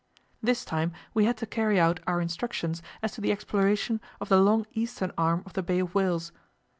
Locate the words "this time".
0.41-0.93